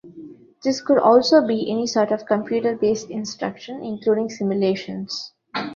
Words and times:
This 0.63 0.81
could 0.81 0.97
also 0.97 1.45
be 1.45 1.69
any 1.69 1.85
sort 1.85 2.11
of 2.11 2.25
computer-based 2.25 3.11
instruction, 3.11 3.83
including 3.83 4.29
simulations. 4.31 5.31